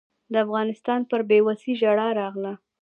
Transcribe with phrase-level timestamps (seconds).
[0.31, 2.53] د افغانستان پر بېوسۍ ژړا راغله.